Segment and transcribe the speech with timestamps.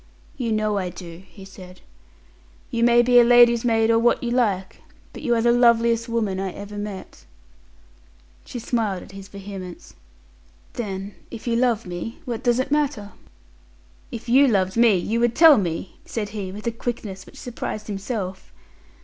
[0.35, 1.81] "You know I do," he said.
[2.71, 4.81] "You may be a lady's maid or what you like,
[5.13, 7.23] but you are the loveliest woman I ever met."
[8.43, 9.93] She smiled at his vehemence.
[10.73, 13.11] "Then, if you love me, what does it matter?"
[14.11, 17.85] "If you loved me, you would tell me," said he, with a quickness which surprised
[17.85, 18.51] himself.